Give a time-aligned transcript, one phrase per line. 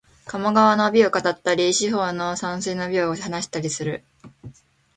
[0.25, 4.03] 鴨川の美を語ったり、四方の山水の美を話したりする